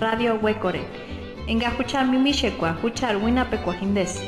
[0.00, 0.84] Radio Huecore.
[1.46, 4.22] Engajuchar mimishekwa, huchar winapecuajindes.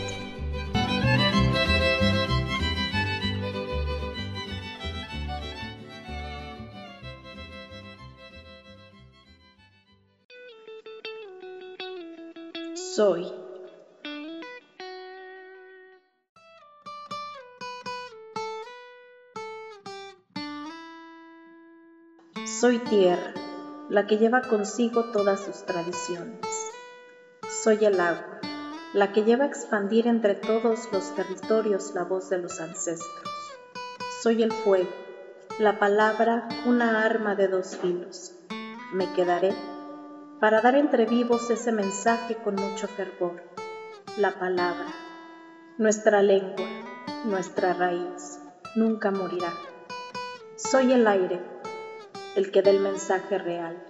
[12.74, 13.24] Soy.
[22.60, 23.34] Soy tierra,
[23.88, 26.46] la que lleva consigo todas sus tradiciones.
[27.62, 28.38] Soy el agua,
[28.92, 33.30] la que lleva a expandir entre todos los territorios la voz de los ancestros.
[34.22, 34.90] Soy el fuego,
[35.58, 38.34] la palabra una arma de dos filos.
[38.92, 39.54] Me quedaré
[40.38, 43.42] para dar entre vivos ese mensaje con mucho fervor.
[44.18, 44.86] La palabra,
[45.78, 46.66] nuestra lengua,
[47.24, 48.38] nuestra raíz,
[48.76, 49.52] nunca morirá.
[50.56, 51.40] Soy el aire,
[52.36, 53.84] el que da el mensaje real,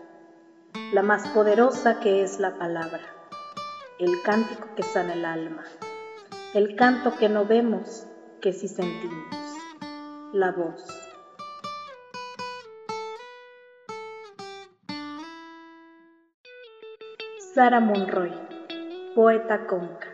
[0.92, 3.03] la más poderosa que es la palabra,
[3.98, 5.64] el cántico que sana el alma,
[6.55, 8.06] el canto que no vemos,
[8.41, 9.36] que sí sentimos,
[10.33, 10.86] la voz.
[17.55, 18.33] Sara Monroy,
[19.14, 20.08] poeta conca.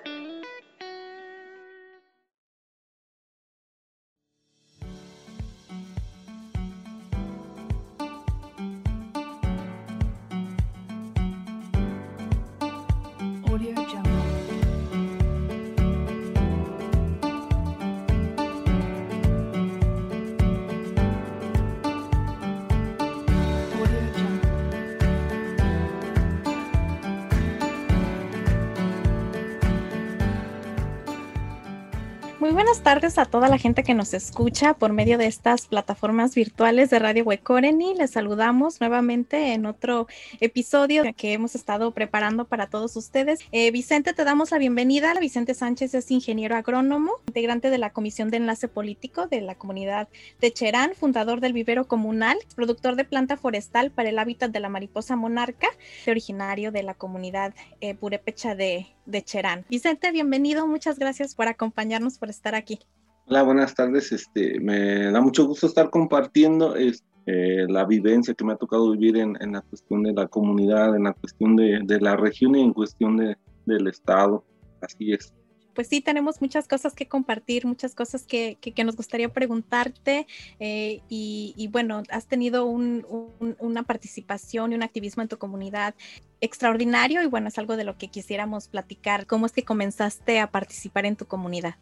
[32.84, 36.98] Tardes a toda la gente que nos escucha por medio de estas plataformas virtuales de
[36.98, 37.94] Radio Huecoreni.
[37.94, 40.06] Les saludamos nuevamente en otro
[40.40, 43.40] episodio que hemos estado preparando para todos ustedes.
[43.52, 45.14] Eh, Vicente, te damos la bienvenida.
[45.18, 50.08] Vicente Sánchez es ingeniero agrónomo, integrante de la Comisión de Enlace Político de la comunidad
[50.40, 54.68] de Cherán, fundador del vivero comunal, productor de planta forestal para el hábitat de la
[54.68, 55.68] mariposa monarca,
[56.06, 59.64] originario de la comunidad eh, purépecha de, de Cherán.
[59.68, 60.66] Vicente, bienvenido.
[60.66, 62.78] Muchas gracias por acompañarnos, por estar aquí.
[63.26, 64.12] Hola, buenas tardes.
[64.12, 69.16] Este, me da mucho gusto estar compartiendo este, la vivencia que me ha tocado vivir
[69.16, 73.16] en, la cuestión de la comunidad, en la cuestión de, la región y en cuestión
[73.16, 74.44] de, del Estado.
[74.80, 75.32] Así es.
[75.74, 80.26] Pues sí, tenemos muchas cosas que compartir, muchas cosas que, nos gustaría preguntarte
[80.60, 85.94] eh, y, bueno, has tenido una participación y un activismo en tu comunidad
[86.40, 89.26] extraordinario y bueno, es algo de lo que quisiéramos platicar.
[89.26, 91.76] ¿Cómo es que comenzaste a participar en tu comunidad?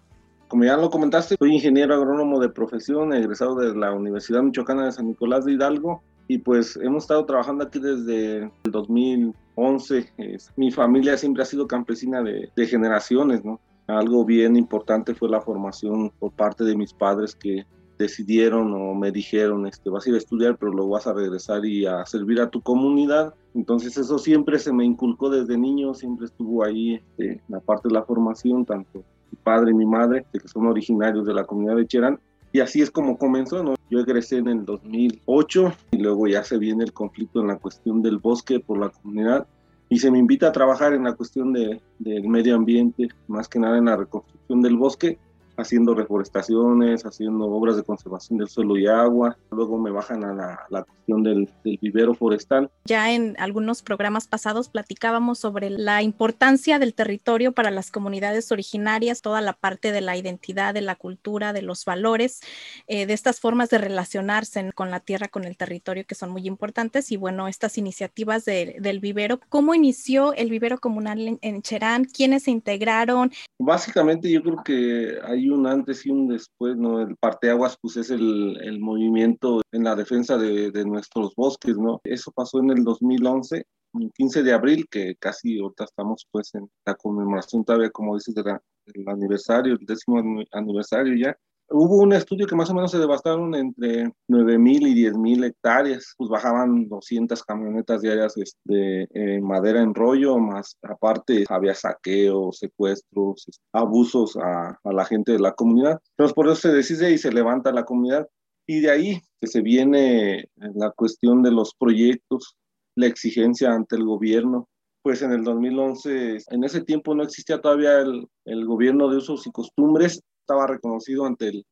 [0.48, 4.92] Como ya lo comentaste, soy ingeniero agrónomo de profesión, egresado de la Universidad Michoacana de
[4.92, 10.12] San Nicolás de Hidalgo y pues hemos estado trabajando aquí desde el 2011.
[10.56, 13.60] mi familia siempre ha sido campesina de, generaciones, ¿no?
[13.86, 17.66] Algo bien importante fue la formación por parte de mis padres que
[17.98, 21.64] decidieron o me dijeron, este, vas a ir a estudiar, pero luego vas a regresar
[21.64, 23.34] y a servir a tu comunidad.
[23.54, 27.94] Entonces eso siempre se me inculcó desde niño, siempre estuvo ahí este, la parte de
[27.94, 31.86] la formación, tanto mi padre y mi madre, que son originarios de la comunidad de
[31.86, 32.20] Cherán.
[32.54, 33.74] Y así es como comenzó, ¿no?
[33.90, 38.02] Yo egresé en el 2008 y luego ya se viene el conflicto en la cuestión
[38.02, 39.46] del bosque por la comunidad
[39.92, 43.58] y se me invita a trabajar en la cuestión de, del medio ambiente, más que
[43.58, 45.18] nada en la reconstrucción del bosque
[45.62, 49.36] haciendo reforestaciones, haciendo obras de conservación del suelo y agua.
[49.50, 52.70] Luego me bajan a la, la cuestión del, del, vivero forestal.
[52.84, 59.22] Ya en algunos programas pasados platicábamos sobre la importancia del territorio para las comunidades originarias,
[59.22, 62.40] toda la parte de la identidad, de la cultura, de los valores,
[62.86, 66.46] eh, de estas formas de relacionarse con la tierra, con el territorio, que son muy
[66.46, 67.10] importantes.
[67.12, 72.04] Y bueno, estas iniciativas de, del vivero, ¿cómo inició el vivero comunal en, en Cherán?
[72.04, 73.32] ¿Quiénes se integraron?
[73.58, 77.00] Básicamente yo creo que hay un antes y un después, ¿no?
[77.00, 82.00] El parteaguas, pues es el, el movimiento en la defensa de, de, nuestros bosques, ¿no?
[82.04, 83.64] Eso pasó en el 2011,
[83.94, 88.34] el 15 de abril, que casi ahorita estamos pues en la conmemoración todavía, como dices,
[88.34, 90.22] del aniversario, el décimo
[90.52, 91.36] aniversario ya,
[91.72, 96.28] Hubo un estudio que más o menos se devastaron entre 9.000 y 10.000 hectáreas, pues
[96.28, 98.34] bajaban 200 camionetas diarias
[98.64, 105.32] de eh, madera en rollo, más aparte había saqueos, secuestros, abusos a, a, la gente
[105.32, 106.00] de la comunidad.
[106.10, 108.28] Entonces por eso se decide y se levanta la comunidad.
[108.66, 112.56] Y de ahí que se viene la cuestión de los proyectos,
[112.96, 114.68] la exigencia ante el gobierno,
[115.02, 119.46] pues en el 2011, en ese tiempo no existía todavía el, el, gobierno de usos
[119.46, 121.66] y costumbres, estaba reconocido ante el,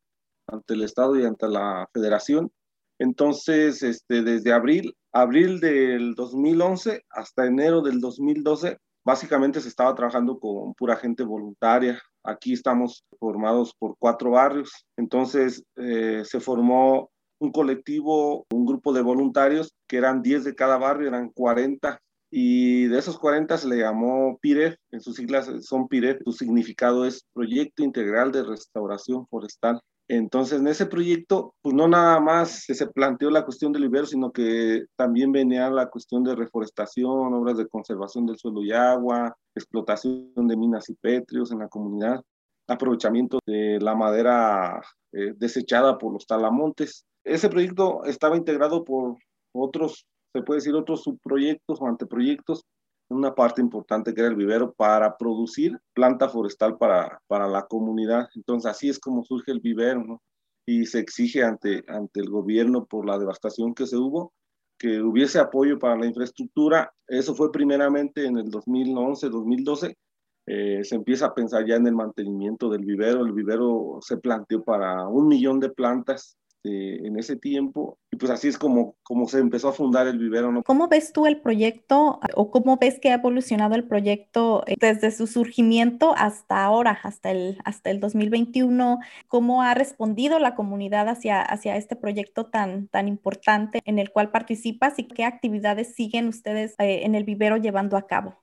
[0.47, 2.51] ante el Estado y ante la Federación.
[2.99, 10.39] Entonces, este, desde abril, abril del 2011 hasta enero del 2012, básicamente se estaba trabajando
[10.39, 12.01] con pura gente voluntaria.
[12.23, 14.85] Aquí estamos formados por cuatro barrios.
[14.97, 17.09] Entonces, eh, se formó
[17.39, 21.99] un colectivo, un grupo de voluntarios, que eran 10 de cada barrio, eran 40
[22.31, 27.05] y de esos 40 se le llamó PIREF, en sus siglas son PIREF, su significado
[27.05, 29.81] es Proyecto Integral de Restauración Forestal.
[30.07, 34.31] Entonces, en ese proyecto, pues no nada más se planteó la cuestión del vivero, sino
[34.31, 40.31] que también venía la cuestión de reforestación, obras de conservación del suelo y agua, explotación
[40.35, 42.21] de minas y pétreos en la comunidad,
[42.67, 44.81] aprovechamiento de la madera
[45.11, 47.05] eh, desechada por los talamontes.
[47.23, 49.17] Ese proyecto estaba integrado por
[49.53, 52.65] otros se puede decir, otros subproyectos o anteproyectos,
[53.09, 58.29] una parte importante que era el vivero para producir planta forestal para, para la comunidad.
[58.35, 60.21] Entonces, así es como surge el vivero.
[60.65, 64.31] Y se exige ante, ante el gobierno por la devastación que se hubo,
[64.77, 66.93] que hubiese apoyo para la infraestructura.
[67.07, 69.97] Eso fue primeramente en el 2011, 2012.
[70.45, 73.25] Eh, se empieza a pensar ya en el mantenimiento del vivero.
[73.25, 77.97] El vivero se planteó para un millón de plantas este, en ese tiempo.
[78.11, 80.61] Y pues así es como, como se empezó a fundar el vivero.
[80.63, 85.11] ¿Cómo ves tú el proyecto o cómo ves que ha evolucionado el proyecto eh, desde
[85.11, 88.99] su surgimiento hasta ahora, hasta el, hasta el 2021?
[89.27, 94.29] ¿Cómo ha respondido la comunidad hacia, hacia este proyecto tan, tan importante en el cual
[94.31, 98.40] participas y qué actividades siguen ustedes eh, en el vivero llevando a cabo?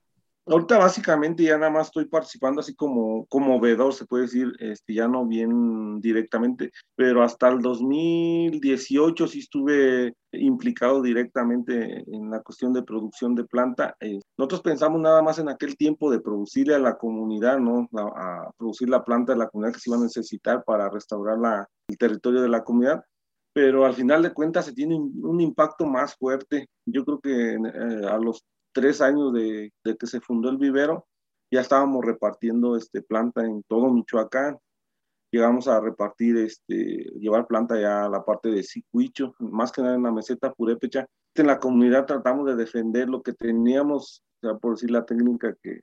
[0.49, 4.95] Ahorita básicamente ya nada más estoy participando así como, como vedor, se puede decir, este,
[4.95, 12.73] ya no bien directamente, pero hasta el 2018 sí estuve implicado directamente en la cuestión
[12.73, 13.95] de producción de planta.
[13.99, 17.87] Eh, nosotros pensamos nada más en aquel tiempo de producirle a la comunidad, ¿no?
[17.93, 21.67] A, producir la planta de la comunidad que se iba a necesitar para restaurar la,
[21.87, 23.03] el territorio de la comunidad
[23.51, 26.69] pero al final de cuentas se tiene un, impacto más fuerte.
[26.85, 31.07] Yo creo que eh, a los tres años de, que se fundó el vivero,
[31.51, 34.57] ya estábamos repartiendo este, planta en todo Michoacán.
[35.31, 36.75] Llegamos a repartir, este,
[37.19, 41.05] llevar planta ya a la parte de Sicuicho, más que nada en la meseta Purépecha.
[41.35, 45.81] En la comunidad tratamos de defender lo que teníamos, sea, por decir la técnica que,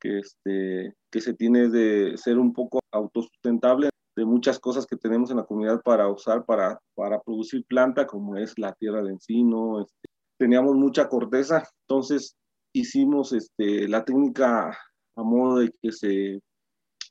[0.00, 5.30] que, este, que se tiene de ser un poco autosustentable de muchas cosas que tenemos
[5.30, 9.82] en la comunidad para usar para, para producir planta, como es la tierra de encino,
[9.82, 10.09] este,
[10.40, 12.34] teníamos mucha corteza, entonces
[12.72, 14.70] hicimos este, la técnica
[15.14, 16.40] a modo de que se,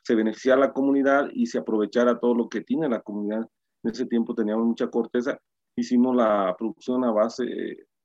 [0.03, 3.47] se beneficiara la comunidad y se aprovechara todo lo que tiene la comunidad.
[3.83, 5.37] En ese tiempo teníamos mucha corteza,
[5.77, 7.45] hicimos la producción a base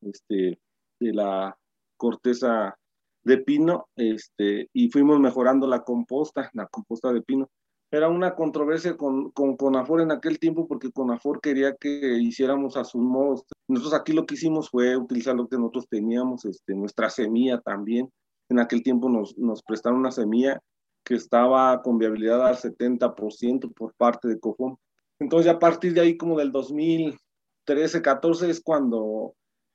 [0.03, 0.61] este,
[1.01, 1.57] de la
[1.97, 2.77] corteza
[3.25, 7.49] de pino este, y fuimos mejorando la composta, la composta de pino
[7.97, 12.85] era una controversia con, con Conafor en aquel tiempo porque Conafor quería que hiciéramos a
[12.85, 13.45] sus modos.
[13.69, 18.11] Nosotros aquí lo que hicimos fue utilizar lo que nosotros teníamos, este, nuestra semilla también.
[18.49, 20.61] En aquel tiempo nos, nos prestaron una semilla
[21.05, 24.77] que estaba con viabilidad al 70% por parte de COFOM.
[25.19, 29.35] Entonces, a partir de ahí, como del 2013, 14, es cuando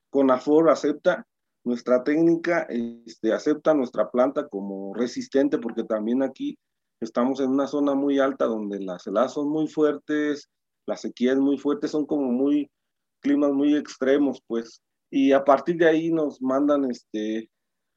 [0.10, 1.26] Conafor acepta
[1.64, 6.58] nuestra técnica, este, acepta nuestra planta como resistente, porque también aquí
[7.02, 10.50] Estamos en una zona muy alta donde las heladas son muy fuertes,
[10.86, 12.70] las sequías muy fuertes, son como muy
[13.22, 14.82] climas muy extremos, pues.
[15.10, 17.50] Y a partir de ahí nos mandan este,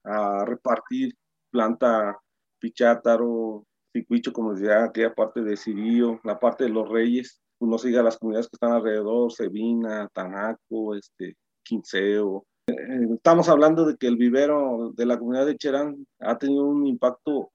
[0.05, 1.15] a repartir
[1.51, 2.19] planta
[2.59, 7.83] pichátaro, cicuicho, como decía, aquella parte de Cirío, la parte de los Reyes, uno pues,
[7.83, 12.45] sigue las comunidades que están alrededor, Sevina, Tanaco, este, Quinceo.
[12.67, 16.87] Eh, estamos hablando de que el vivero de la comunidad de Cherán ha tenido un
[16.87, 17.53] impacto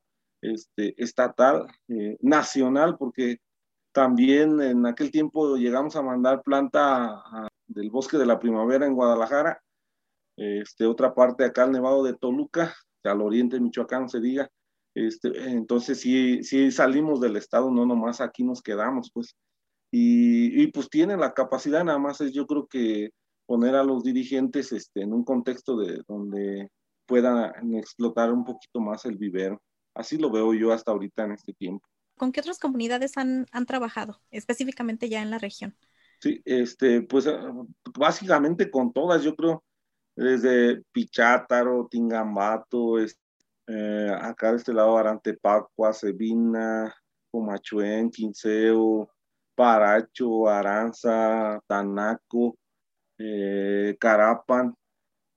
[0.53, 3.37] este, estatal, eh, nacional, porque
[3.91, 7.23] también en aquel tiempo llegamos a mandar planta
[7.67, 9.61] del bosque de la primavera en Guadalajara,
[10.37, 14.49] este, otra parte acá al Nevado de Toluca, al oriente de Michoacán se diga.
[14.93, 19.35] Este, entonces sí, sí salimos del estado, no nomás aquí nos quedamos, pues.
[19.91, 23.11] Y, y, pues tienen la capacidad, nada más es yo creo que
[23.45, 26.69] poner a los dirigentes este, en un contexto de donde
[27.07, 29.61] puedan explotar un poquito más el vivero.
[29.97, 31.87] Así lo veo yo hasta ahorita en este tiempo.
[32.15, 35.75] ¿Con qué otras comunidades han, han trabajado, específicamente ya en la región?
[36.19, 37.51] Sí, este, pues ah,
[37.97, 39.63] básicamente con todas, yo creo,
[40.15, 46.93] desde Pichátaro, Tingambato, eh, acá de este lado Arantepacua, Sevina,
[47.31, 49.09] Comachuén, Quinceo,
[49.53, 52.57] Paracho, Aranza, Tanaco,
[53.17, 54.75] eh, Carapan,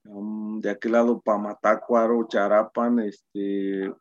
[0.05, 3.91] um, de aquel lado Pamatácuaro, Charapan, este,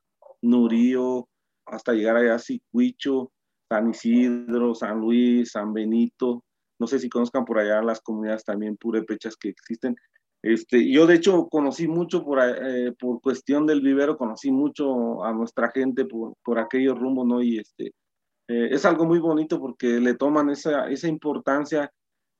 [0.43, 1.29] Nurío,
[1.67, 3.33] hasta llegar allá a Cicuicho,
[3.69, 6.45] San Isidro, San Luis, San Benito,
[6.81, 9.95] no sé si conozcan por allá las comunidades también purépechas que existen.
[10.43, 15.33] Este, yo de hecho conocí mucho por, eh, por cuestión del vivero, conocí mucho a
[15.35, 17.43] nuestra gente por, por aquellos rumbos, ¿no?
[17.43, 17.93] Y este,
[18.49, 21.93] eh, es algo muy bonito porque le toman esa, esa importancia,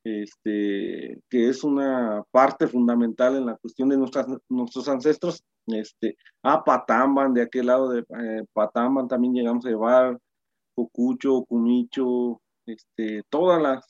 [0.03, 5.45] este, que es una parte fundamental en la cuestión de nuestras, nuestros ancestros.
[5.75, 10.19] Este, a Patamban, de aquel lado de eh, Patamban también llegamos a llevar
[10.75, 13.87] Cocucho, Cumicho, este, todas las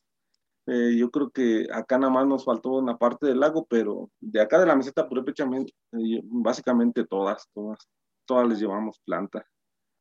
[0.67, 4.41] eh, yo creo que acá nada más nos faltó una parte del lago, pero de
[4.41, 7.89] acá de la meseta purépecha, eh, básicamente todas, todas,
[8.25, 9.45] todas les llevamos planta.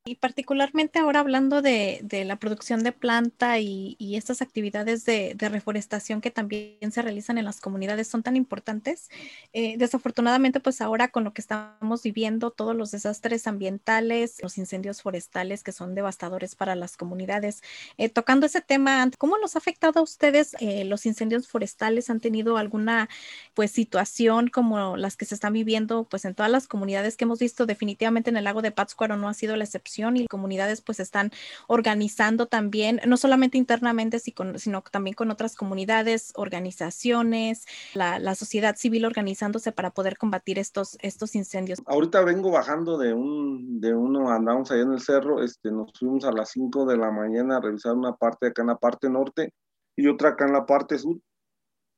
[0.09, 6.31] Y particularmente ahora hablando de, la producción de planta y, estas actividades de, reforestación que
[6.31, 9.11] también se realizan en las comunidades son tan importantes.
[9.53, 15.03] Eh, desafortunadamente, pues ahora con lo que estamos viviendo, todos los desastres ambientales, los incendios
[15.03, 17.61] forestales que son devastadores para las comunidades.
[17.99, 22.09] Eh, tocando ese tema, ¿cómo los ha afectado a ustedes eh, los incendios forestales?
[22.09, 23.09] ¿Han tenido alguna
[23.53, 27.37] pues situación como las que se están viviendo pues en todas las comunidades que hemos
[27.37, 27.67] visto?
[27.67, 31.31] Definitivamente en el lago de Pátzcuaro no ha sido la excepción y comunidades pues están
[31.67, 39.71] organizando también, no solamente internamente, sino también con otras comunidades, organizaciones, la, sociedad civil organizándose
[39.71, 41.79] para poder combatir estos, estos incendios.
[41.85, 46.23] Ahorita vengo bajando de, un, de uno, andamos allá en el cerro, este, nos fuimos
[46.23, 49.53] a las 5 de la mañana a revisar una parte acá en la parte norte
[49.95, 51.17] y otra acá en la parte sur.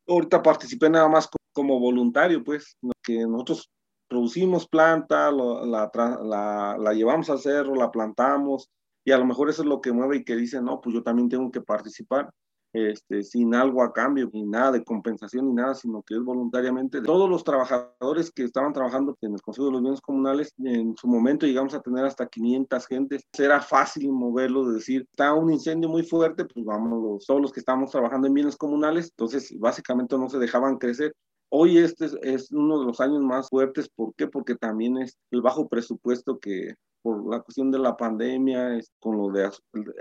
[0.08, 3.70] Ahorita participé nada más como voluntario, pues, que nosotros
[4.12, 5.90] producimos planta, la,
[6.22, 8.70] la, la, llevamos al cerro, la plantamos,
[9.06, 11.02] y a lo mejor eso es lo que mueve y que dice, no, pues yo
[11.02, 12.30] también tengo que participar,
[12.74, 17.02] este, sin algo a cambio, ni nada de compensación, ni nada, sino que es voluntariamente.
[17.02, 21.08] Todos los trabajadores que estaban trabajando en el Consejo de los Bienes Comunales, en su
[21.08, 23.24] momento llegamos a tener hasta 500 gentes.
[23.38, 27.62] Era fácil moverlo, de decir, está un incendio muy fuerte, pues vamos, todos los que
[27.62, 31.16] estamos trabajando en bienes comunales, entonces básicamente no se dejaban crecer
[31.54, 33.90] Hoy este es, uno de los años más fuertes.
[33.90, 34.26] ¿Por qué?
[34.28, 39.32] Porque también es el bajo presupuesto que por la cuestión de la pandemia, con lo
[39.32, 39.50] de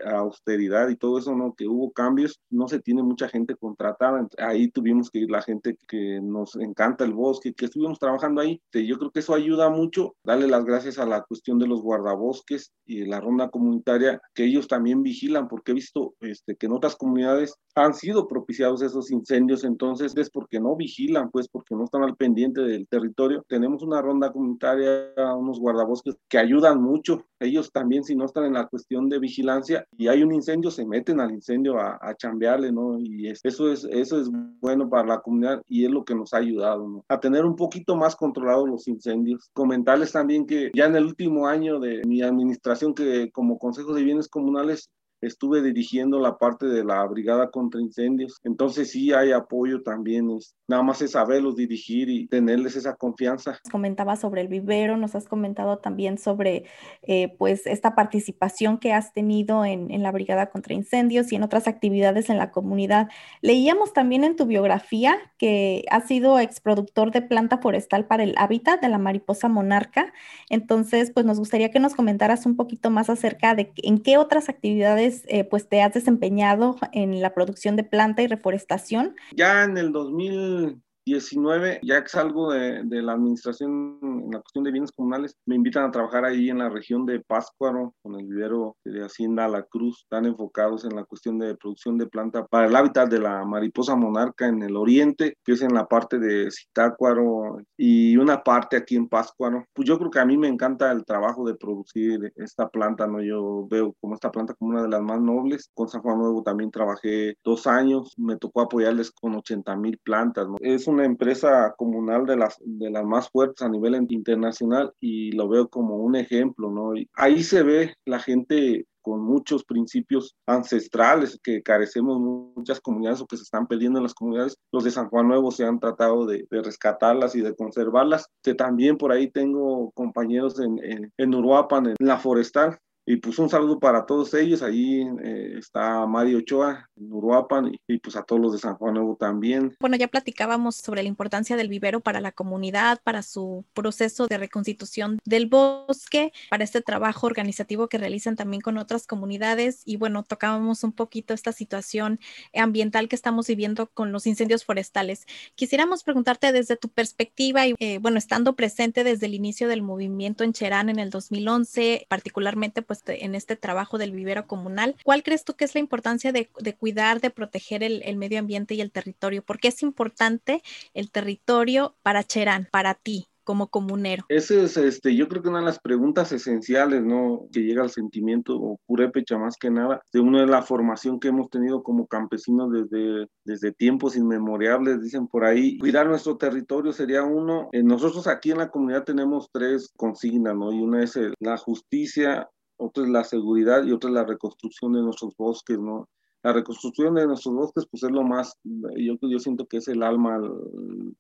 [0.07, 1.55] austeridad y todo eso, ¿no?
[1.55, 4.27] Que hubo cambios, no se tiene mucha gente contratada.
[4.39, 8.61] Ahí tuvimos que ir la gente que nos encanta el bosque, que estuvimos trabajando ahí.
[8.73, 10.15] Yo creo que eso ayuda mucho.
[10.25, 14.69] Darle las gracias a la cuestión de los guardabosques y la ronda comunitaria, que ellos
[14.69, 19.65] también vigilan, porque he visto este, que en otras comunidades han sido propiciados esos incendios,
[19.65, 23.45] entonces es porque no vigilan, pues porque no están al pendiente del territorio.
[23.49, 26.90] Tenemos una ronda comunitaria, unos guardabosques que ayudan mucho.
[27.39, 30.85] Ellos también, si no están en la cuestión de vigilancia y hay un incendio, se
[30.85, 32.99] meten al incendio a, a chambearle, ¿no?
[32.99, 34.29] Y eso, es, eso es
[34.61, 37.05] bueno para la comunidad y es lo que nos ha ayudado, ¿no?
[37.09, 39.51] A tener un poquito más controlados los incendios.
[39.53, 44.05] Comentarles también que ya en el último año de mi administración, que como Consejo de
[44.05, 48.39] Bienes Comunales estuve dirigiendo la parte de la brigada contra incendios.
[48.45, 53.59] Entonces sí hay apoyo también, es, nada más es saberlos dirigir y tenerles esa confianza.
[53.71, 56.65] Comentaba sobre el vivero, nos has comentado también sobre
[57.03, 61.43] eh, pues esta participación que has tenido en, en, la brigada contra incendios y en
[61.43, 63.09] otras actividades en la comunidad.
[63.43, 68.81] Leíamos también en tu biografía que has sido exproductor de planta forestal para el hábitat
[68.81, 70.13] de la mariposa monarca.
[70.49, 74.49] Entonces, pues nos gustaría que nos comentaras un poquito más acerca de en qué otras
[74.49, 79.17] actividades eh, pues te has desempeñado en la producción de planta y reforestación.
[79.33, 84.65] Ya en el 2000 19, ya que salgo de, de, la administración en la cuestión
[84.65, 88.27] de bienes comunales, me invitan a trabajar ahí en la región de Páscuaro, con el
[88.27, 92.67] vivero de Hacienda La Cruz, están enfocados en la cuestión de producción de planta para
[92.67, 96.49] el hábitat de la mariposa monarca en el oriente, que es en la parte de
[96.51, 99.65] Zitácuaro y una parte aquí en Páscuaro.
[99.73, 103.23] Pues yo creo que a mí me encanta el trabajo de producir esta planta, ¿no?
[103.23, 105.71] Yo veo como esta planta como una de las más nobles.
[105.75, 110.49] Con San Juan Nuevo también trabajé dos años, me tocó apoyarles con 80 mil plantas,
[110.49, 110.57] ¿no?
[110.61, 115.49] Es una empresa comunal de las, de las más fuertes a nivel internacional y lo
[115.49, 116.93] veo como un ejemplo, ¿no?
[117.15, 123.39] ahí se ve la gente con muchos principios ancestrales que carecemos muchas comunidades o que
[123.39, 124.59] se están perdiendo en las comunidades.
[124.71, 128.29] Los de San Juan Nuevo se han tratado de, rescatarlas y de conservarlas.
[128.43, 132.79] Que también por ahí tengo compañeros en, en, en Uruapan, en la forestal,
[133.11, 134.63] y pues un saludo para todos ellos.
[134.63, 138.95] Ahí eh, está Mario Ochoa, en Uruapan, y, pues a todos los de San Juan
[138.95, 139.75] Nuevo también.
[139.81, 144.39] Bueno, ya platicábamos sobre la importancia del vivero para la comunidad, para su proceso de
[144.39, 149.83] reconstitución del bosque, para este trabajo organizativo que realizan también con otras comunidades.
[149.85, 152.21] Y bueno, tocábamos un poquito esta situación
[152.55, 155.27] ambiental que estamos viviendo con los incendios forestales.
[155.57, 160.45] Quisiéramos preguntarte desde tu perspectiva y, eh, bueno, estando presente desde el inicio del movimiento
[160.45, 164.95] en Cherán en el 2011, particularmente pues este, en este trabajo del vivero comunal.
[165.05, 168.75] ¿Cuál crees tú que es la importancia de, cuidar, de proteger el, el, medio ambiente
[168.75, 169.43] y el territorio?
[169.43, 173.27] ¿Por qué es importante el territorio para Cherán, para ti?
[173.43, 174.25] como comunero?
[174.29, 177.49] Ese es, este, yo creo que una de las preguntas esenciales, ¿no?
[177.53, 181.29] Que llega al sentimiento o purépecha más que nada, de una de la formación que
[181.29, 185.79] hemos tenido como campesinos desde, desde tiempos inmemorables, dicen por ahí.
[185.79, 187.71] Cuidar nuestro territorio sería uno.
[187.73, 190.73] Eh, nosotros aquí en la comunidad tenemos tres consignas, ¿no?
[190.73, 192.49] Y una es la justicia,
[192.81, 196.09] otra es la seguridad y otra es la reconstrucción de nuestros bosques, ¿no?
[196.43, 200.03] la reconstrucción de nuestros bosques, pues es lo más, yo, yo siento que es el
[200.03, 200.41] alma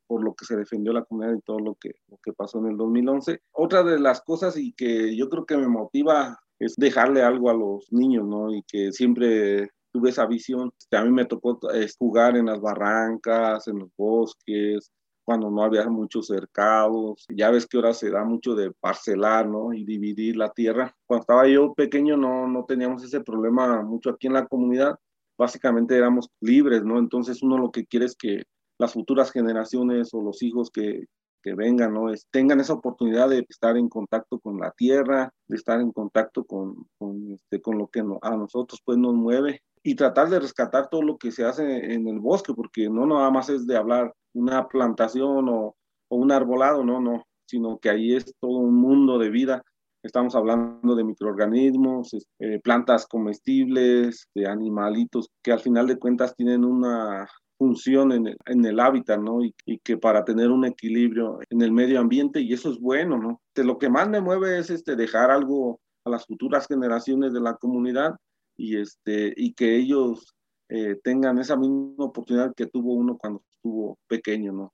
[0.06, 2.66] por lo que se defendió la comunidad y todo lo que, lo que pasó en
[2.66, 3.40] el 2011.
[3.52, 7.54] Otra de las cosas y que yo creo que me motiva es dejarle algo a
[7.54, 8.52] los niños, ¿no?
[8.52, 10.72] Y que siempre tuve esa visión.
[10.92, 11.58] A mí me tocó
[11.98, 14.90] jugar en las barrancas, en los bosques,
[15.24, 17.26] cuando no había muchos cercados.
[17.28, 19.72] Ya ves que ahora se da mucho de parcelar, ¿no?
[19.72, 20.94] Y dividir la tierra.
[21.06, 24.98] Cuando estaba yo pequeño no, no teníamos ese problema mucho aquí en la comunidad
[25.40, 26.98] básicamente éramos libres, ¿no?
[26.98, 28.42] Entonces uno lo que quiere es que
[28.78, 31.06] las futuras generaciones o los hijos que,
[31.42, 32.12] que vengan, ¿no?
[32.12, 36.44] Es, tengan esa oportunidad de estar en contacto con la tierra, de estar en contacto
[36.44, 40.90] con, con, este, con lo que a nosotros pues nos mueve y tratar de rescatar
[40.90, 44.14] todo lo que se hace en el bosque, porque no nada más es de hablar
[44.34, 45.76] una plantación o,
[46.10, 49.62] un arbolado, no, no, sino que ahí es todo un mundo de vida
[50.02, 56.64] Estamos hablando de microorganismos, eh, plantas comestibles, de animalitos que al final de cuentas tienen
[56.64, 59.44] una función en el, hábitat, ¿no?
[59.44, 63.42] Y, que para tener un equilibrio en el medio ambiente, y eso es bueno, ¿no?
[63.54, 67.40] De lo que más me mueve es este, dejar algo a las futuras generaciones de
[67.40, 68.16] la comunidad
[68.56, 70.34] y, este, y que ellos
[70.70, 74.72] eh, tengan esa misma oportunidad que tuvo uno cuando estuvo pequeño, ¿no?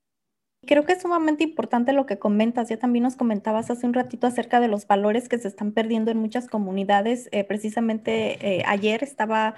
[0.67, 2.69] Creo que es sumamente importante lo que comentas.
[2.69, 6.11] Ya también nos comentabas hace un ratito acerca de los valores que se están perdiendo
[6.11, 7.29] en muchas comunidades.
[7.31, 9.55] Eh, precisamente eh, ayer estaba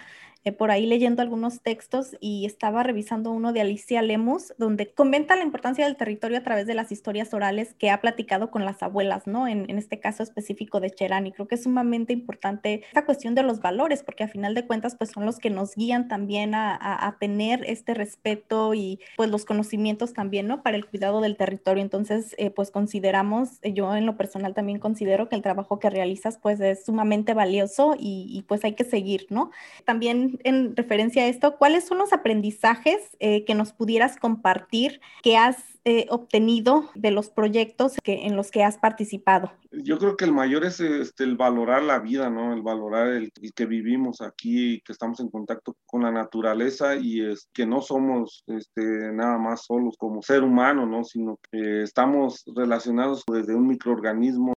[0.52, 5.42] por ahí leyendo algunos textos y estaba revisando uno de Alicia Lemus, donde comenta la
[5.42, 9.26] importancia del territorio a través de las historias orales que ha platicado con las abuelas,
[9.26, 9.46] ¿no?
[9.48, 11.26] En, este caso específico de Cherán.
[11.26, 14.66] Y creo que es sumamente importante esta cuestión de los valores, porque a final de
[14.66, 19.44] cuentas, pues son los que nos guían también a, tener este respeto y pues los
[19.44, 20.62] conocimientos también, ¿no?
[20.62, 21.82] Para el cuidado del territorio.
[21.82, 25.90] Entonces, eh, pues consideramos, eh, yo en lo personal también considero que el trabajo que
[25.90, 29.50] realizas, pues es sumamente valioso y pues hay que seguir, ¿no?
[29.84, 35.36] También en referencia a esto, ¿cuáles son los aprendizajes eh, que nos pudieras compartir que
[35.36, 39.52] has eh, obtenido de los proyectos en los que has participado?
[39.70, 42.52] Yo creo que el mayor es este, el valorar la vida, ¿no?
[42.52, 47.48] El valorar el, que vivimos aquí, que estamos en contacto con la naturaleza y es
[47.52, 51.04] que no somos este, nada más solos como ser humano, ¿no?
[51.04, 54.52] Sino que estamos relacionados desde un microorganismo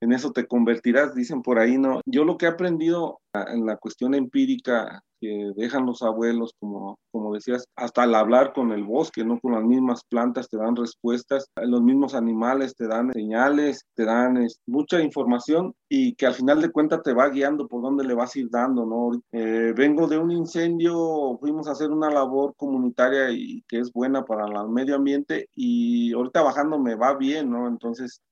[0.00, 2.00] en eso te convertirás, dicen por ahí, ¿no?
[2.06, 7.34] Yo lo que he aprendido en la cuestión empírica que dejan los abuelos, como, como
[7.34, 9.38] decías, hasta al hablar con el bosque, ¿no?
[9.38, 14.46] Con las mismas plantas te dan respuestas, los mismos animales te dan señales, te dan
[14.66, 18.34] mucha información y que al final de cuentas te va guiando por dónde le vas
[18.34, 19.20] a ir dando, ¿no?
[19.32, 24.24] Eh, vengo de un incendio, fuimos a hacer una labor comunitaria y que es buena
[24.24, 27.68] para el medio ambiente y ahorita bajando me va bien, ¿no?
[27.68, 28.22] Entonces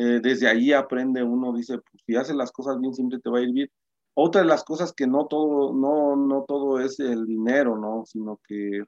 [0.00, 3.38] eh, desde ahí aprende uno, dice, pues si haces las cosas bien, siempre te va
[3.38, 3.68] a ir bien.
[4.14, 8.04] Otra de las cosas que no todo, no, no todo es el dinero, ¿no?
[8.06, 8.84] Sino que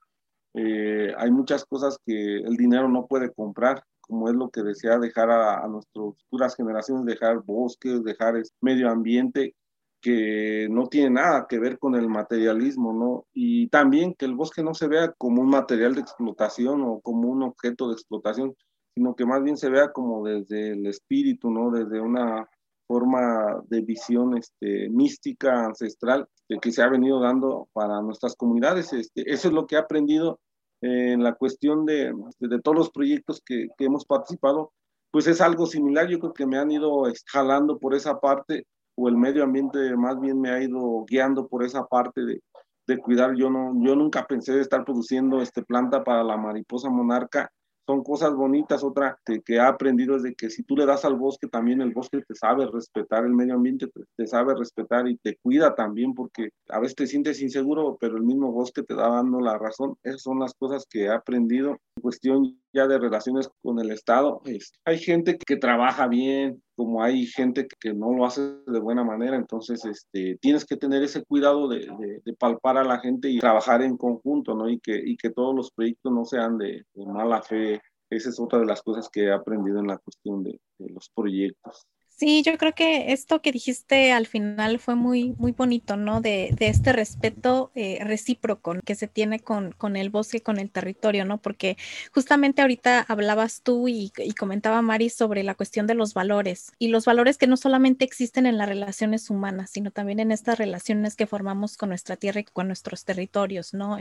[0.54, 5.00] eh, hay muchas cosas que el dinero no puede comprar, como es lo que desea
[5.00, 9.56] dejar a, nuestras futuras generaciones, dejar bosques, dejar medio ambiente
[10.00, 13.26] que no tiene nada que ver con el materialismo, ¿no?
[13.32, 17.28] Y también que el bosque no se vea como un material de explotación o como
[17.28, 18.54] un objeto de explotación,
[18.94, 21.70] sino que más bien se vea como desde el espíritu, ¿no?
[21.70, 22.48] Desde una
[22.86, 26.26] forma de visión este, mística, ancestral,
[26.60, 28.92] que se ha venido dando para nuestras comunidades.
[28.92, 30.40] Este, eso es lo que he aprendido
[30.80, 34.72] en la cuestión de, de todos los proyectos que, que, hemos participado,
[35.10, 39.08] pues es algo similar, yo creo que me han ido jalando por esa parte, o
[39.08, 42.42] el medio ambiente más bien me ha ido guiando por esa parte de,
[42.86, 43.34] de cuidar.
[43.36, 47.50] Yo, no, yo nunca pensé de estar produciendo este planta para la mariposa monarca,
[47.90, 48.84] son cosas bonitas.
[48.84, 51.80] Otra que, que, he aprendido es de que si tú le das al bosque, también
[51.80, 56.14] el bosque te sabe respetar el medio ambiente, te, sabe respetar y te cuida también,
[56.14, 59.96] porque a veces te sientes inseguro, pero el mismo bosque te da dando la razón.
[60.04, 61.78] Esas son las cosas que he aprendido.
[61.96, 67.02] En cuestión ya de relaciones con el Estado, pues, hay gente que trabaja bien, como
[67.02, 71.22] hay gente que no lo hace de buena manera, entonces este, tienes que tener ese
[71.26, 71.86] cuidado de,
[72.24, 74.66] de, palpar a la gente y trabajar en conjunto, ¿no?
[74.66, 78.60] Y que, y que todos los proyectos no sean de, mala fe esa es otra
[78.60, 81.86] de las cosas que he aprendido en la cuestión de los proyectos.
[82.20, 86.20] Sí, yo creo que esto que dijiste al final fue muy, muy bonito, ¿no?
[86.20, 90.70] De, de este respeto eh, recíproco que se tiene con, con, el bosque, con el
[90.70, 91.38] territorio, ¿no?
[91.38, 91.78] Porque
[92.12, 96.88] justamente ahorita hablabas tú y, y, comentaba Mari sobre la cuestión de los valores y
[96.88, 101.16] los valores que no solamente existen en las relaciones humanas, sino también en estas relaciones
[101.16, 103.96] que formamos con nuestra tierra y con nuestros territorios, ¿no?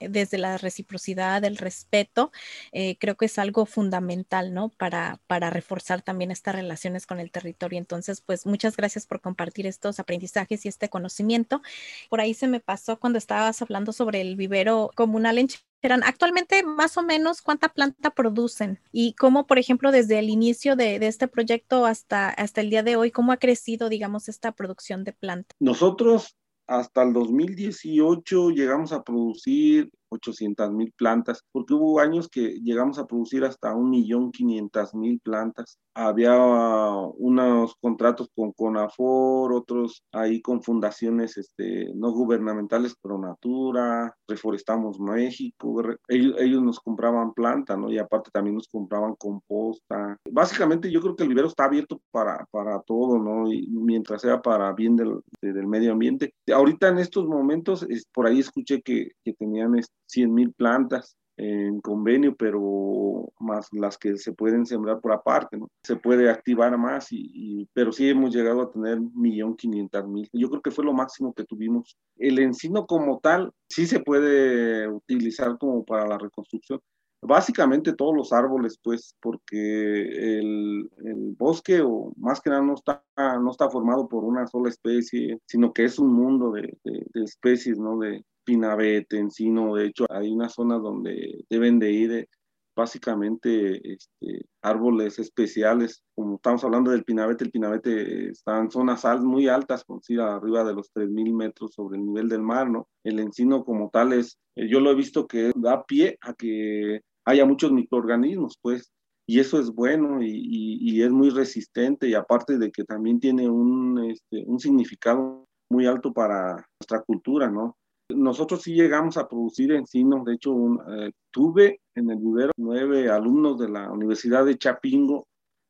[0.00, 2.32] Desde la reciprocidad, el respeto,
[2.72, 4.70] eh, creo que es algo fundamental, ¿no?
[4.70, 9.20] Para, para reforzar también estas relaciones con el territorio y Entonces, pues muchas gracias por
[9.20, 11.60] compartir estos aprendizajes y este conocimiento.
[12.08, 16.02] Por ahí se me pasó cuando estabas hablando sobre el vivero comunal en Cherán.
[16.04, 18.80] Actualmente, más o menos, ¿cuánta planta producen?
[18.92, 22.82] Y cómo, por ejemplo, desde el inicio de, de, este proyecto hasta, hasta el día
[22.82, 25.54] de hoy, cómo ha crecido, digamos, esta producción de planta?
[25.58, 32.98] Nosotros hasta el 2018 llegamos a producir 800 mil plantas, porque hubo años que llegamos
[32.98, 35.78] a producir hasta 1.500.000 plantas.
[35.94, 45.82] Había unos contratos con CONAFOR, otros ahí con fundaciones este, no gubernamentales, Natura, Reforestamos México.
[46.08, 47.90] Ellos, ellos, nos compraban planta, ¿no?
[47.90, 50.16] Y aparte también nos compraban composta.
[50.30, 53.50] Básicamente yo creo que el vivero está abierto para, para todo, ¿no?
[53.52, 56.34] Y mientras sea para bien del, del medio ambiente.
[56.52, 59.74] Ahorita en estos momentos, por ahí escuché que, que tenían
[60.10, 65.70] 100 mil plantas en convenio, pero más las que se pueden sembrar por aparte, ¿no?
[65.82, 70.28] Se puede activar más, y, pero sí hemos llegado a tener millón quinientas mil.
[70.32, 71.96] Yo creo que fue lo máximo que tuvimos.
[72.16, 76.80] El encino como tal sí se puede utilizar como para la reconstrucción.
[77.22, 83.02] Básicamente todos los árboles, pues, porque el, el, bosque, o más que nada, no está,
[83.16, 87.24] no está formado por una sola especie, sino que es un mundo de, de, de
[87.24, 87.98] especies, ¿no?
[87.98, 92.28] De, pinabete, encino, de hecho hay una zona donde deben de ir eh,
[92.74, 99.46] básicamente este, árboles especiales, como estamos hablando del pinabete, el pinabete está en zonas muy
[99.46, 102.88] altas, con arriba de los 3.000 metros sobre el nivel del mar, ¿no?
[103.04, 107.02] El encino como tal es, eh, yo lo he visto que da pie a que
[107.24, 108.90] haya muchos microorganismos, pues,
[109.28, 110.32] y eso es bueno y,
[110.80, 115.86] y, es muy resistente y aparte de que también tiene un, este, un significado muy
[115.86, 117.76] alto para nuestra cultura, ¿no?
[118.14, 120.54] Nosotros sí llegamos a producir encinos, de hecho
[120.88, 125.26] eh, tuve en el vivero nueve alumnos de la Universidad de Chapingo,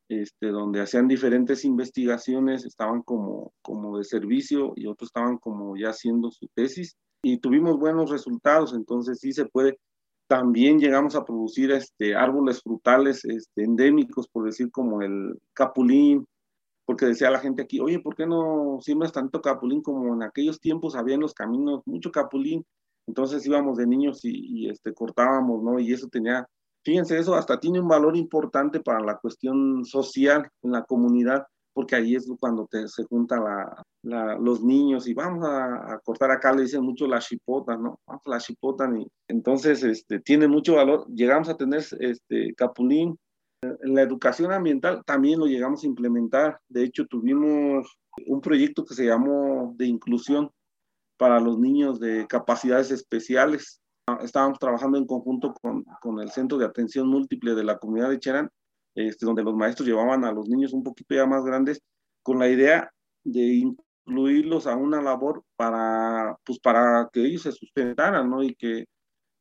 [0.09, 5.91] este, donde hacían diferentes investigaciones, estaban como, como de servicio y otros estaban como ya
[5.91, 9.79] haciendo su tesis y tuvimos buenos resultados, entonces sí se puede.
[10.29, 16.27] También llegamos a producir este, árboles frutales este, endémicos, por decir como el capulín,
[16.91, 20.59] porque decía la gente aquí, oye, ¿por qué no siembras tanto capulín como en aquellos
[20.59, 22.67] tiempos había en los caminos mucho capulín?
[23.07, 25.79] Entonces íbamos de niños y, este, cortábamos, ¿no?
[25.79, 26.45] Y eso tenía,
[26.85, 31.95] fíjense, eso hasta tiene un valor importante para la cuestión social en la comunidad, porque
[31.95, 33.45] ahí es cuando te, se juntan
[34.03, 38.01] la, los niños y vamos a, cortar acá, le dicen mucho la chipota, ¿no?
[38.05, 41.07] Vamos la chipota, y entonces este, tiene mucho valor.
[41.07, 43.17] Llegamos a tener este, capulín,
[43.63, 46.61] en la educación ambiental también lo llegamos a implementar.
[46.69, 50.51] De hecho, tuvimos un proyecto que se llamó de inclusión
[51.17, 53.83] para los niños de capacidades especiales.
[54.23, 58.19] Estábamos trabajando en conjunto con, con el Centro de Atención Múltiple de la comunidad de
[58.19, 58.49] Cherán,
[58.95, 61.83] este, donde los maestros llevaban a los niños un poquito ya más grandes
[62.23, 62.91] con la idea
[63.23, 63.63] de
[64.07, 68.43] incluirlos a una labor para, pues, para que ellos se sustentaran, ¿no?
[68.43, 68.87] Y que,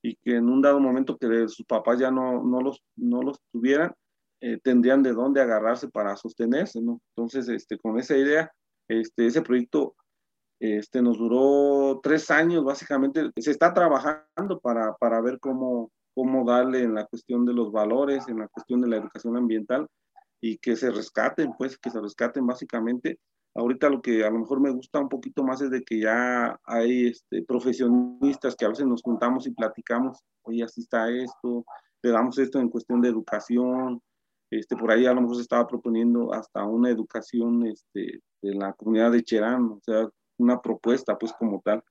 [0.03, 3.39] y que en un dado momento que sus papás ya no, no, los, no los
[3.51, 3.93] tuvieran,
[4.41, 6.79] eh, tendrían de dónde agarrarse para sostenerse.
[6.79, 8.51] Entonces, este, con esa idea,
[8.87, 9.95] este, ese proyecto
[10.59, 13.31] este, nos duró tres años, básicamente.
[13.37, 18.27] Se está trabajando para, para ver cómo, cómo darle en la cuestión de los valores,
[18.27, 19.87] en la cuestión de la educación ambiental
[20.41, 23.19] y que se rescaten, pues, que se rescaten básicamente.
[23.55, 26.57] Ahorita lo que a lo mejor me gusta un poquito más es de que ya
[26.63, 31.65] hay este, profesionistas que a veces nos juntamos y platicamos, oye, así está esto,
[32.01, 34.01] le damos esto en cuestión de educación,
[34.51, 38.73] este, por ahí a lo mejor se estaba proponiendo hasta una educación este, de la
[38.73, 41.83] comunidad de Cherán, o sea, una propuesta pues como tal.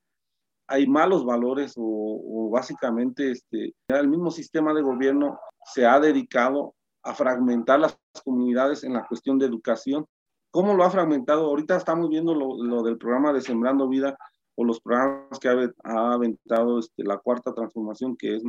[0.66, 7.14] Hay malos valores o, básicamente este, el mismo sistema de gobierno se ha dedicado a
[7.14, 10.07] fragmentar las comunidades en la cuestión de educación.
[10.51, 11.47] ¿Cómo lo ha fragmentado?
[11.47, 14.16] Ahorita estamos viendo lo, lo del programa de Sembrando Vida
[14.57, 18.42] o los programas que ha, ha aventado este, la cuarta transformación, que es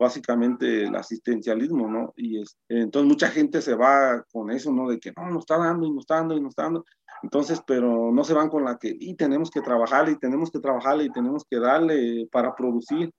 [0.00, 2.14] básicamente el asistencialismo, ¿no?
[2.16, 4.88] Y es, entonces mucha gente se va con eso, ¿no?
[4.88, 6.86] De que no, nos está dando y nos está dando y nos está dando.
[7.22, 10.58] Entonces, pero no se van con la que, y tenemos que trabajar y tenemos que
[10.58, 13.12] trabajar y tenemos que darle para producir.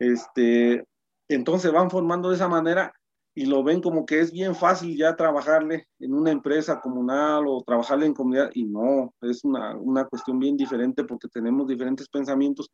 [0.00, 0.84] Este,
[1.28, 2.92] entonces van formando de esa manera
[3.32, 7.62] y lo ven como que es bien fácil ya trabajarle en una empresa comunal o
[7.62, 12.70] trabajarle en comunidad y no, es una, una cuestión bien diferente porque tenemos diferentes pensamientos.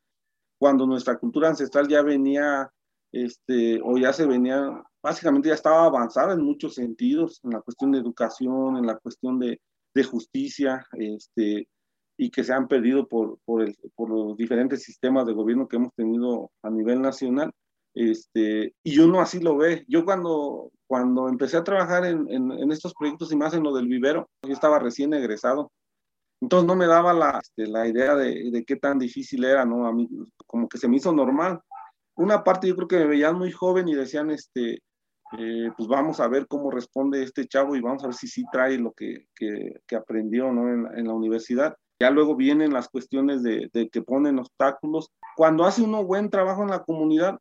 [0.59, 2.71] Cuando nuestra cultura ancestral ya venía,
[3.13, 7.93] este, o ya se venía, básicamente ya estaba avanzada en muchos sentidos, en la cuestión
[7.93, 9.61] de educación, en la cuestión de,
[10.11, 11.69] justicia, este,
[12.17, 16.71] y que se han perdido por, los diferentes sistemas de gobierno que hemos tenido a
[16.71, 17.53] nivel nacional
[17.95, 19.85] este, y uno así lo ve.
[19.89, 24.29] Yo cuando, cuando empecé a trabajar en, estos proyectos y más en lo del vivero,
[24.47, 25.73] yo estaba recién egresado.
[26.41, 29.87] Entonces no me daba la, este, idea de, de, qué tan difícil era, ¿no?
[29.87, 30.09] A mí
[30.47, 31.61] como que se me hizo normal.
[32.21, 34.83] Una parte yo creo que me veían muy joven y decían, este,
[35.39, 38.45] eh, pues vamos a ver cómo responde este chavo y vamos a ver si sí
[38.53, 40.69] trae lo que, que, aprendió, ¿no?
[40.69, 41.75] En, en, la universidad.
[41.99, 45.09] Ya luego vienen las cuestiones de, de que ponen obstáculos.
[45.35, 47.39] Cuando hace uno buen trabajo en la comunidad,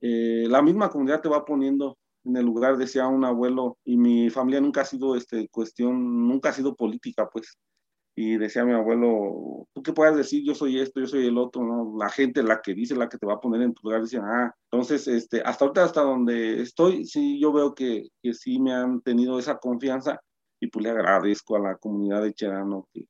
[0.00, 4.30] eh, la misma comunidad te va poniendo en el lugar, decía un abuelo, y mi
[4.30, 7.58] familia nunca ha sido este, cuestión, nunca ha sido política, pues.
[8.14, 10.44] Y decía mi abuelo, ¿tú qué puedes decir?
[10.44, 11.94] Yo soy esto, yo soy el otro, ¿no?
[11.98, 14.18] La gente, la que dice, la que te va a poner en tu lugar, dice,
[14.22, 18.74] ah, entonces, este, hasta ahorita, hasta donde estoy, sí, yo veo que, que sí me
[18.74, 20.20] han tenido esa confianza
[20.60, 23.06] y pues le agradezco a la comunidad de Cherano que,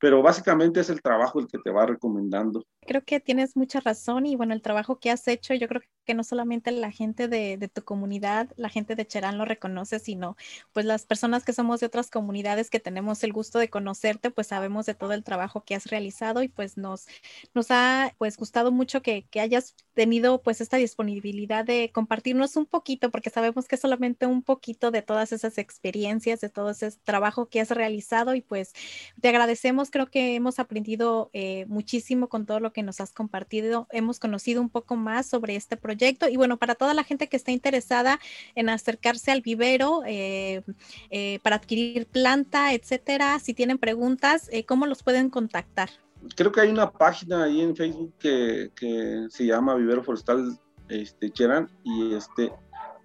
[0.00, 2.64] pero básicamente es el trabajo el que te va recomendando.
[2.86, 6.14] Creo que tienes mucha razón y bueno, el trabajo que has hecho, yo creo que
[6.14, 10.36] no solamente la gente de, de, tu comunidad, la gente de Cherán lo reconoce, sino
[10.72, 14.48] pues las personas que somos de otras comunidades que tenemos el gusto de conocerte, pues
[14.48, 17.06] sabemos de todo el trabajo que has realizado y pues nos,
[17.54, 22.66] nos ha pues gustado mucho que, que hayas tenido pues esta disponibilidad de compartirnos un
[22.66, 27.48] poquito, porque sabemos que solamente un poquito de todas esas experiencias, de todo ese trabajo
[27.48, 28.72] que has realizado y pues
[29.20, 33.86] te agradecemos creo que hemos aprendido eh, muchísimo con todo lo que nos has compartido.
[33.90, 37.36] Hemos conocido un poco más sobre este proyecto y bueno, para toda la gente que
[37.36, 38.20] está interesada
[38.54, 40.62] en acercarse al vivero eh,
[41.10, 45.90] eh, para adquirir planta, etcétera, si tienen preguntas, ¿cómo los pueden contactar?
[46.36, 51.30] Creo que hay una página ahí en Facebook que, que se llama Vivero Forestal este,
[51.30, 52.52] Cherán y este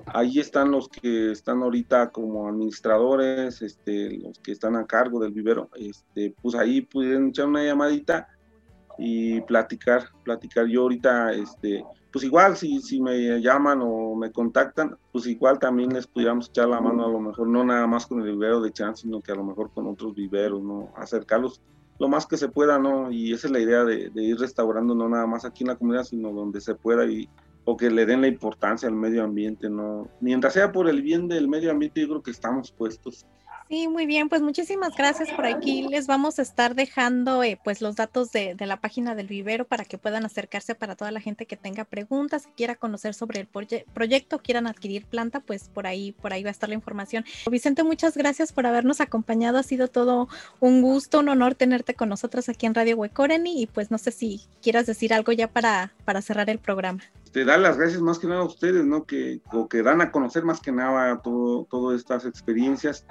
[0.07, 5.31] ahí están los que están ahorita como administradores, este, los que están a cargo del
[5.31, 8.27] vivero, este, pues ahí pueden echar una llamadita
[8.97, 10.67] y platicar, platicar.
[10.67, 15.93] Yo ahorita, este, pues igual si, si me llaman o me contactan, pues igual también
[15.93, 18.71] les pudiéramos echar la mano a lo mejor, no nada más con el vivero de
[18.71, 20.91] Chan, sino que a lo mejor con otros viveros, ¿no?
[20.95, 21.61] Acercarlos
[21.97, 23.11] lo más que se pueda, ¿no?
[23.11, 25.75] Y esa es la idea de, de ir restaurando, no nada más aquí en la
[25.75, 27.29] comunidad, sino donde se pueda y
[27.65, 30.07] o que le den la importancia al medio ambiente, ¿no?
[30.21, 33.25] Mientras sea por el bien del medio ambiente, yo creo que estamos puestos.
[33.67, 35.87] Sí, muy bien, pues muchísimas gracias por aquí.
[35.89, 39.85] Les vamos a estar dejando eh, pues los datos de, la página del vivero para
[39.85, 43.47] que puedan acercarse para toda la gente que tenga preguntas, que quiera conocer sobre el
[43.47, 47.25] proyecto, quieran adquirir planta, pues por ahí, por ahí va a estar la información.
[47.49, 49.57] Vicente, muchas gracias por habernos acompañado.
[49.57, 50.27] Ha sido todo
[50.59, 54.11] un gusto, un honor tenerte con nosotros aquí en Radio Huecoreni y pues no sé
[54.11, 57.01] si quieras decir algo ya para, para cerrar el programa.
[57.31, 59.05] Te dar las gracias más que nada a ustedes, ¿no?
[59.05, 63.05] Que, o que dan a conocer más que nada todo, todas estas experiencias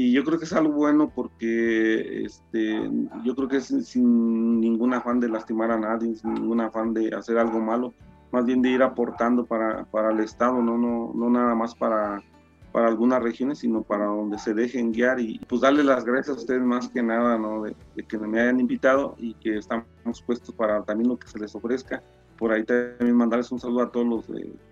[0.00, 2.88] y yo creo que es algo bueno porque este,
[3.24, 7.12] yo creo que es sin ningún afán de lastimar a nadie, sin ningún afán de
[7.12, 7.92] hacer algo malo,
[8.30, 12.22] más bien de ir aportando para, para el Estado, no, no, no nada más para,
[12.70, 16.40] para algunas regiones, sino para donde se dejen guiar y pues darle las gracias a
[16.40, 17.62] ustedes más que nada, ¿no?
[17.62, 17.74] De,
[18.06, 22.04] que me hayan invitado y que estamos puestos para también lo que se les ofrezca.
[22.38, 24.24] Por ahí también mandarles un saludo a todos los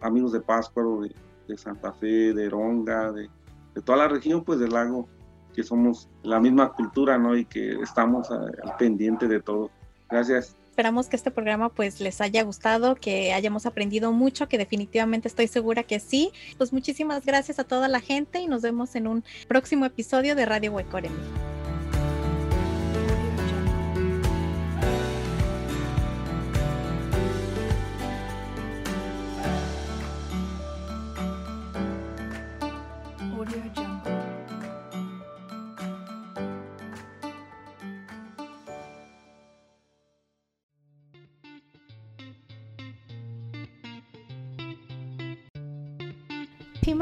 [0.03, 3.29] amigos de Páscuaro, de, Santa Fe, de Ronga, de,
[3.75, 5.09] de toda la región pues del lago,
[5.57, 7.35] que somos la misma cultura, ¿no?
[7.35, 9.71] Y que estamos al pendiente de todo.
[10.09, 10.55] Gracias.
[10.71, 15.49] Esperamos que este programa pues les haya gustado, que hayamos aprendido mucho, que definitivamente estoy
[15.49, 16.31] segura que sí.
[16.59, 20.45] Pues muchísimas gracias a toda la gente y nos vemos en un próximo episodio de
[20.45, 21.56] Radio Huecoremi.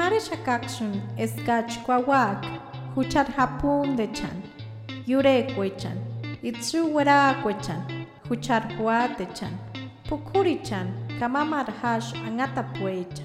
[0.05, 2.45] Nare shakakshun eskach kwawak,
[2.95, 4.43] huchat hapun de chan,
[5.07, 5.97] yure kwechan,
[6.43, 10.88] itsu wera kwechan, huchat hua de chan,
[11.19, 13.23] kamamar hash angata puecha,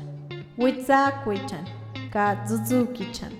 [0.57, 1.67] witza kwechan,
[2.13, 3.33] ka zuzuki chan.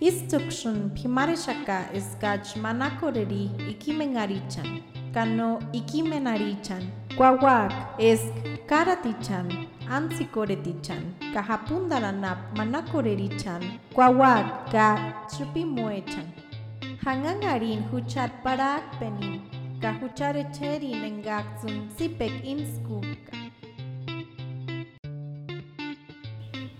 [0.00, 4.82] Istukshun pimare shaka eskach manakoreri ikimengari chan,
[5.14, 6.82] kano ikimenari chan,
[7.98, 8.34] esk
[8.66, 9.14] karati
[9.88, 16.26] ansicoretichan, cajapundaranap manacorerichan, cuahuac, ga chupimuechan.
[17.04, 19.42] Hangangarin huchat parak penin,
[19.80, 23.36] cajucharecherin engaxun sipek inskuka.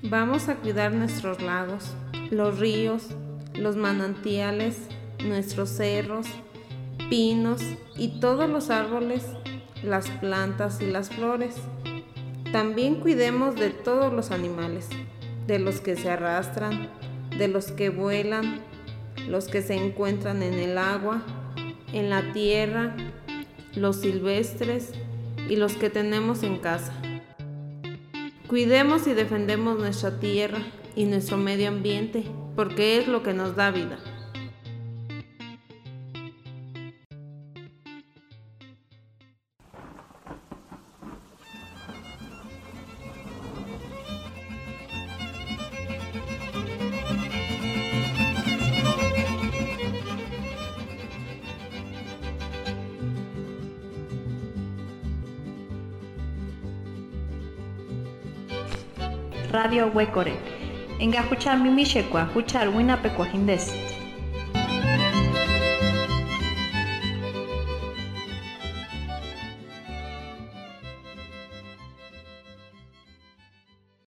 [0.03, 1.95] Vamos a cuidar nuestros lagos,
[2.31, 3.09] los ríos,
[3.55, 4.89] los manantiales,
[5.25, 6.27] nuestros cerros,
[7.09, 7.63] pinos
[7.97, 9.25] y todos los árboles,
[9.83, 11.57] las plantas y las flores.
[12.53, 14.87] También cuidemos de todos los animales,
[15.47, 16.91] de los que se arrastran,
[17.39, 18.61] de los que vuelan,
[19.27, 21.23] los que se encuentran en el agua,
[21.95, 22.95] en la tierra,
[23.75, 24.93] los silvestres
[25.49, 26.93] y los que tenemos en casa.
[28.49, 30.59] Cuidemos y defendemos nuestra tierra
[30.95, 32.23] y nuestro medio ambiente,
[32.55, 33.99] porque es lo que nos da vida.
[59.73, 60.35] radio güecore
[60.99, 63.01] Enga escuchar mi mishecua escuchar uina